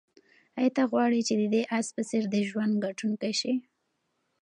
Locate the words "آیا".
0.59-0.71